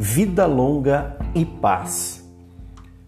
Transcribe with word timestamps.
vida 0.00 0.46
longa 0.46 1.16
e 1.34 1.44
paz. 1.44 2.24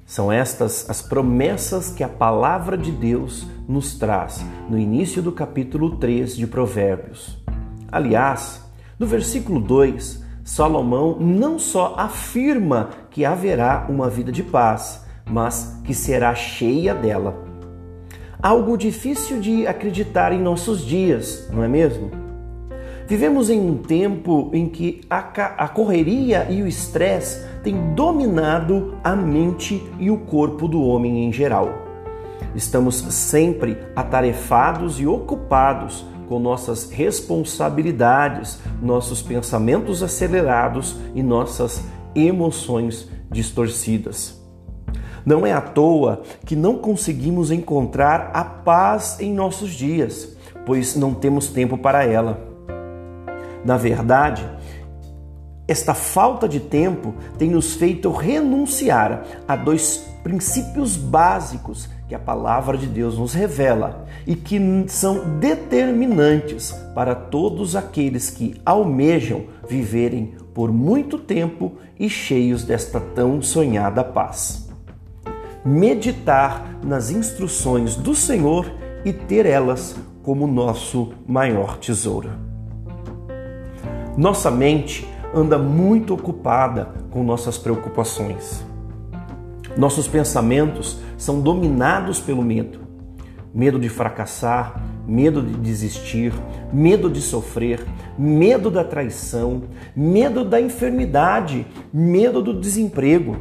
São 0.05 0.33
estas 0.33 0.91
as 0.91 1.01
promessas 1.01 1.89
que 1.93 2.03
a 2.03 2.09
palavra 2.09 2.77
de 2.77 2.91
Deus 2.91 3.47
nos 3.69 3.95
traz 3.95 4.45
no 4.69 4.77
início 4.77 5.23
do 5.23 5.31
capítulo 5.31 5.99
3 5.99 6.37
de 6.37 6.49
Provérbios. 6.49 7.39
Aliás, 7.93 8.69
no 8.99 9.07
versículo 9.07 9.61
2, 9.61 10.25
Salomão 10.43 11.17
não 11.21 11.61
só 11.61 11.95
afirma 11.97 12.91
que 13.09 13.25
haverá 13.25 13.87
uma 13.89 14.11
vida 14.11 14.33
de 14.33 14.43
paz, 14.43 15.07
mas 15.25 15.81
que 15.85 15.95
será 15.95 16.35
cheia 16.35 16.93
dela. 16.93 17.45
Algo 18.43 18.77
difícil 18.77 19.41
de 19.41 19.65
acreditar 19.65 20.33
em 20.33 20.43
nossos 20.43 20.85
dias, 20.85 21.49
não 21.53 21.63
é 21.63 21.69
mesmo? 21.69 22.30
Vivemos 23.11 23.51
em 23.51 23.59
um 23.59 23.77
tempo 23.77 24.51
em 24.53 24.69
que 24.69 25.01
a, 25.11 25.19
a 25.19 25.67
correria 25.67 26.47
e 26.49 26.63
o 26.63 26.69
estresse 26.69 27.45
têm 27.61 27.93
dominado 27.93 28.95
a 29.03 29.17
mente 29.17 29.83
e 29.99 30.09
o 30.13 30.17
corpo 30.17 30.69
do 30.69 30.81
homem 30.81 31.25
em 31.25 31.33
geral. 31.33 31.71
Estamos 32.55 32.95
sempre 32.95 33.77
atarefados 33.97 35.01
e 35.01 35.09
ocupados 35.09 36.07
com 36.29 36.39
nossas 36.39 36.89
responsabilidades, 36.93 38.61
nossos 38.81 39.21
pensamentos 39.21 40.05
acelerados 40.05 40.95
e 41.13 41.21
nossas 41.21 41.83
emoções 42.15 43.11
distorcidas. 43.29 44.41
Não 45.27 45.45
é 45.45 45.53
à 45.53 45.61
toa 45.61 46.23
que 46.47 46.55
não 46.55 46.79
conseguimos 46.79 47.51
encontrar 47.51 48.31
a 48.33 48.45
paz 48.45 49.19
em 49.19 49.35
nossos 49.35 49.73
dias, 49.73 50.37
pois 50.65 50.95
não 50.95 51.13
temos 51.13 51.49
tempo 51.49 51.77
para 51.77 52.05
ela. 52.05 52.50
Na 53.65 53.77
verdade, 53.77 54.47
esta 55.71 55.95
falta 55.95 56.49
de 56.49 56.59
tempo 56.59 57.15
tem 57.39 57.51
nos 57.51 57.75
feito 57.75 58.11
renunciar 58.11 59.25
a 59.47 59.55
dois 59.55 59.99
princípios 60.23 60.97
básicos 60.97 61.89
que 62.09 62.15
a 62.15 62.19
palavra 62.19 62.77
de 62.77 62.89
Deus 62.89 63.17
nos 63.17 63.35
revela 63.35 64.05
e 64.27 64.35
que 64.35 64.61
são 64.89 65.39
determinantes 65.39 66.73
para 66.93 67.15
todos 67.15 67.77
aqueles 67.77 68.31
que 68.31 68.61
almejam 68.67 69.45
viverem 69.69 70.35
por 70.53 70.73
muito 70.73 71.17
tempo 71.19 71.75
e 71.97 72.11
cheios 72.11 72.65
desta 72.65 72.99
tão 72.99 73.41
sonhada 73.41 74.03
paz. 74.03 74.69
Meditar 75.65 76.81
nas 76.85 77.11
instruções 77.11 77.95
do 77.95 78.13
Senhor 78.13 78.67
e 79.05 79.13
ter 79.13 79.47
elas 79.47 79.95
como 80.25 80.49
nosso 80.49 81.13
maior 81.29 81.79
tesouro. 81.79 82.50
Nossa 84.21 84.51
mente 84.51 85.09
anda 85.35 85.57
muito 85.57 86.13
ocupada 86.13 86.91
com 87.11 87.25
nossas 87.25 87.57
preocupações. 87.57 88.63
Nossos 89.79 90.07
pensamentos 90.07 90.99
são 91.17 91.41
dominados 91.41 92.21
pelo 92.21 92.43
medo. 92.43 92.81
Medo 93.55 93.79
de 93.79 93.89
fracassar, 93.89 94.79
medo 95.07 95.41
de 95.41 95.55
desistir, 95.55 96.35
medo 96.71 97.09
de 97.09 97.23
sofrer, 97.23 97.83
medo 98.19 98.71
da 98.71 98.85
traição, 98.85 99.63
medo 99.97 100.45
da 100.45 100.61
enfermidade, 100.61 101.67
medo 101.91 102.43
do 102.43 102.53
desemprego. 102.61 103.39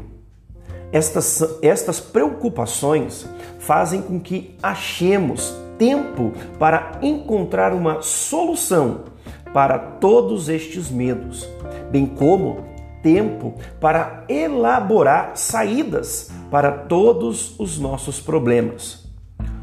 Estas, 0.94 1.60
estas 1.62 2.00
preocupações 2.00 3.28
fazem 3.60 4.02
com 4.02 4.18
que 4.18 4.56
achemos 4.64 5.54
tempo 5.78 6.32
para 6.58 7.00
encontrar 7.02 7.74
uma 7.74 8.02
solução 8.02 9.19
para 9.54 9.78
todos 9.78 10.50
estes 10.50 10.90
medos, 10.90 11.48
bem 11.92 12.06
como 12.06 12.70
tempo 13.02 13.54
para 13.80 14.24
elaborar 14.28 15.32
saídas 15.36 16.32
para 16.52 16.72
todos 16.72 17.58
os 17.60 17.80
nossos 17.80 18.20
problemas. 18.20 19.08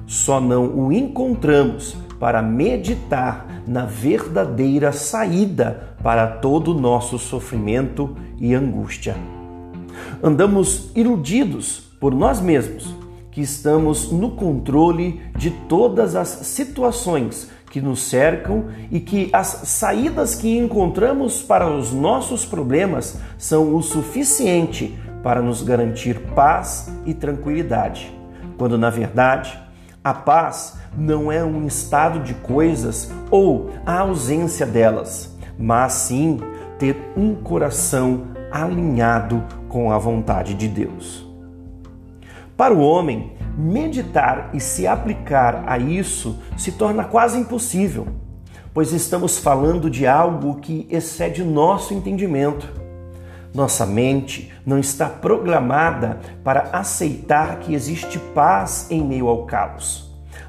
Só 0.06 0.41
não 0.41 0.66
o 0.66 0.92
encontramos 0.92 1.97
para 2.19 2.41
meditar 2.41 3.62
na 3.66 3.84
verdadeira 3.84 4.92
saída 4.92 5.97
para 6.03 6.26
todo 6.26 6.72
o 6.72 6.80
nosso 6.80 7.18
sofrimento 7.18 8.16
e 8.38 8.54
angústia. 8.54 9.16
Andamos 10.22 10.91
iludidos 10.94 11.80
por 12.00 12.14
nós 12.14 12.41
mesmos, 12.41 12.94
que 13.30 13.41
estamos 13.41 14.10
no 14.10 14.30
controle 14.30 15.20
de 15.36 15.50
todas 15.50 16.14
as 16.14 16.28
situações 16.28 17.50
que 17.71 17.81
nos 17.81 18.09
cercam 18.09 18.66
e 18.91 19.00
que 19.00 19.28
as 19.32 19.47
saídas 19.47 20.34
que 20.34 20.56
encontramos 20.56 21.43
para 21.43 21.69
os 21.69 21.93
nossos 21.93 22.44
problemas 22.44 23.19
são 23.37 23.75
o 23.75 23.82
suficiente 23.82 24.99
para 25.22 25.43
nos 25.43 25.62
garantir 25.62 26.21
paz 26.34 26.91
e 27.04 27.12
tranquilidade, 27.12 28.12
quando 28.56 28.78
na 28.78 28.91
verdade 28.91 29.59
a 30.03 30.15
paz 30.15 30.78
não 30.97 31.31
é 31.31 31.44
um 31.44 31.66
estado 31.66 32.21
de 32.21 32.34
coisas 32.34 33.12
ou 33.31 33.71
a 33.84 34.00
ausência 34.00 34.65
delas, 34.65 35.37
mas 35.59 35.93
sim 35.94 36.38
ter 36.78 36.97
um 37.16 37.34
coração 37.34 38.28
alinhado 38.50 39.43
com 39.69 39.91
a 39.91 39.98
vontade 39.98 40.54
de 40.54 40.69
Deus. 40.69 41.27
Para 42.56 42.72
o 42.72 42.81
homem, 42.81 43.33
meditar 43.56 44.50
e 44.52 44.60
se 44.60 44.86
aplicar 44.86 45.64
a 45.66 45.78
isso 45.78 46.38
se 46.56 46.72
torna 46.72 47.04
quase 47.04 47.38
impossível, 47.38 48.06
pois 48.74 48.92
estamos 48.92 49.38
falando 49.38 49.88
de 49.88 50.06
algo 50.06 50.56
que 50.56 50.86
excede 50.90 51.42
nosso 51.42 51.94
entendimento. 51.94 52.68
Nossa 53.54 53.86
mente 53.86 54.52
não 54.66 54.78
está 54.78 55.08
programada 55.08 56.20
para 56.44 56.68
aceitar 56.72 57.60
que 57.60 57.74
existe 57.74 58.18
paz 58.34 58.86
em 58.90 59.02
meio 59.02 59.28
ao 59.28 59.46
caos. 59.46 60.05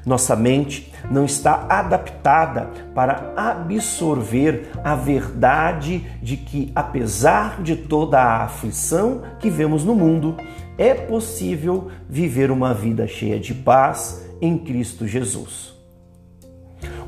Nossa 0.08 0.34
mente 0.34 0.90
não 1.10 1.26
está 1.26 1.66
adaptada 1.68 2.70
para 2.94 3.34
absorver 3.36 4.70
a 4.82 4.94
verdade 4.94 6.04
de 6.22 6.38
que, 6.38 6.72
apesar 6.74 7.62
de 7.62 7.76
toda 7.76 8.18
a 8.18 8.44
aflição 8.44 9.20
que 9.38 9.50
vemos 9.50 9.84
no 9.84 9.94
mundo, 9.94 10.34
é 10.78 10.94
possível 10.94 11.90
viver 12.08 12.50
uma 12.50 12.72
vida 12.72 13.06
cheia 13.06 13.38
de 13.38 13.52
paz 13.52 14.26
em 14.40 14.56
Cristo 14.56 15.06
Jesus. 15.06 15.77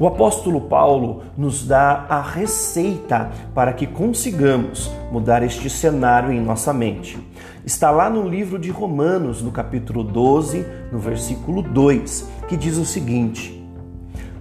O 0.00 0.06
apóstolo 0.06 0.62
Paulo 0.62 1.24
nos 1.36 1.66
dá 1.66 2.06
a 2.08 2.22
receita 2.22 3.30
para 3.54 3.74
que 3.74 3.86
consigamos 3.86 4.90
mudar 5.12 5.42
este 5.42 5.68
cenário 5.68 6.32
em 6.32 6.40
nossa 6.40 6.72
mente. 6.72 7.18
Está 7.66 7.90
lá 7.90 8.08
no 8.08 8.26
livro 8.26 8.58
de 8.58 8.70
Romanos, 8.70 9.42
no 9.42 9.52
capítulo 9.52 10.02
12, 10.02 10.64
no 10.90 10.98
versículo 10.98 11.60
2, 11.60 12.26
que 12.48 12.56
diz 12.56 12.78
o 12.78 12.86
seguinte: 12.86 13.62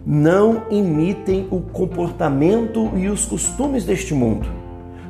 Não 0.06 0.64
imitem 0.72 1.46
o 1.52 1.60
comportamento 1.60 2.94
e 2.96 3.10
os 3.10 3.26
costumes 3.26 3.84
deste 3.84 4.14
mundo, 4.14 4.48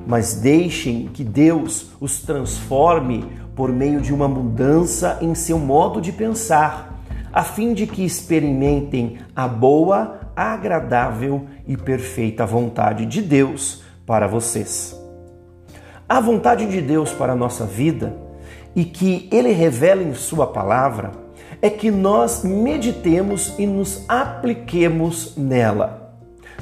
mas 0.08 0.34
deixem 0.34 1.10
que 1.14 1.24
Deus 1.24 1.92
os 2.02 2.22
transforme 2.22 3.24
por 3.56 3.72
meio 3.72 4.02
de 4.02 4.12
uma 4.12 4.28
mudança 4.28 5.20
em 5.22 5.36
seu 5.36 5.60
modo 5.60 6.02
de 6.02 6.12
pensar, 6.12 7.00
a 7.32 7.44
fim 7.44 7.76
de 7.76 7.86
que 7.86 8.04
experimentem 8.04 9.20
a 9.36 9.48
boa, 9.48 10.19
agradável 10.40 11.48
e 11.68 11.76
perfeita 11.76 12.46
vontade 12.46 13.06
de 13.06 13.22
Deus 13.22 13.84
para 14.06 14.28
vocês. 14.28 14.98
A 16.08 16.20
vontade 16.20 16.66
de 16.66 16.82
Deus 16.82 17.12
para 17.12 17.34
a 17.34 17.36
nossa 17.36 17.66
vida 17.66 18.16
e 18.76 18.86
que 18.86 19.28
Ele 19.32 19.52
revela 19.52 20.02
em 20.02 20.14
Sua 20.14 20.48
palavra 20.48 21.12
é 21.62 21.70
que 21.70 21.92
nós 21.92 22.44
meditemos 22.44 23.54
e 23.60 23.68
nos 23.68 24.06
apliquemos 24.08 25.36
nela. 25.36 26.16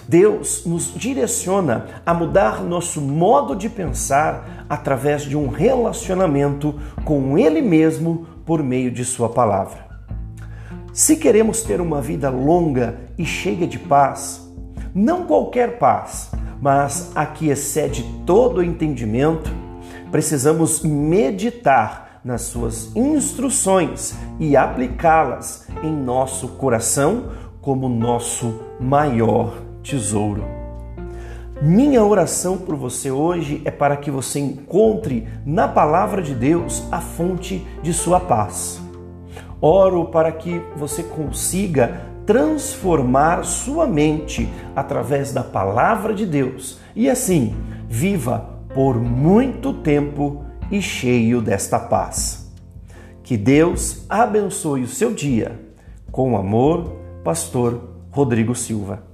Deus 0.07 0.65
nos 0.65 0.93
direciona 0.93 1.85
a 2.05 2.13
mudar 2.13 2.63
nosso 2.63 2.99
modo 3.01 3.55
de 3.55 3.69
pensar 3.69 4.65
através 4.69 5.23
de 5.23 5.37
um 5.37 5.47
relacionamento 5.47 6.79
com 7.05 7.37
Ele 7.37 7.61
mesmo 7.61 8.25
por 8.45 8.63
meio 8.63 8.89
de 8.89 9.05
Sua 9.05 9.29
palavra. 9.29 9.86
Se 10.97 11.15
queremos 11.15 11.61
ter 11.61 11.79
uma 11.79 12.01
vida 12.01 12.27
longa 12.27 12.97
e 13.19 13.23
cheia 13.23 13.67
de 13.67 13.77
paz, 13.77 14.51
não 14.95 15.25
qualquer 15.27 15.77
paz, 15.77 16.31
mas 16.59 17.11
a 17.13 17.23
que 17.23 17.49
excede 17.49 18.03
todo 18.25 18.57
o 18.57 18.63
entendimento, 18.63 19.47
precisamos 20.11 20.81
meditar 20.81 22.19
nas 22.25 22.41
suas 22.41 22.95
instruções 22.95 24.15
e 24.39 24.57
aplicá-las 24.57 25.67
em 25.83 25.93
nosso 25.93 26.47
coração 26.47 27.25
como 27.61 27.87
nosso 27.87 28.59
maior 28.79 29.55
tesouro. 29.83 30.43
Minha 31.61 32.03
oração 32.03 32.57
por 32.57 32.75
você 32.75 33.11
hoje 33.11 33.61
é 33.65 33.69
para 33.69 33.97
que 33.97 34.09
você 34.09 34.39
encontre 34.39 35.27
na 35.45 35.67
palavra 35.67 36.23
de 36.23 36.33
Deus 36.33 36.83
a 36.91 36.99
fonte 36.99 37.63
de 37.83 37.93
sua 37.93 38.19
paz. 38.19 38.86
Oro 39.61 40.05
para 40.05 40.31
que 40.31 40.61
você 40.75 41.01
consiga 41.03 42.01
transformar 42.25 43.43
sua 43.45 43.87
mente 43.87 44.49
através 44.75 45.31
da 45.31 45.43
palavra 45.43 46.13
de 46.13 46.25
Deus 46.25 46.79
e 46.95 47.09
assim 47.09 47.55
viva 47.87 48.57
por 48.73 48.97
muito 48.97 49.73
tempo 49.73 50.43
e 50.69 50.81
cheio 50.81 51.41
desta 51.41 51.79
paz. 51.79 52.51
Que 53.23 53.37
Deus 53.37 54.05
abençoe 54.09 54.83
o 54.83 54.87
seu 54.87 55.13
dia. 55.13 55.59
Com 56.11 56.37
amor, 56.37 56.97
Pastor 57.23 57.89
Rodrigo 58.11 58.53
Silva. 58.53 59.06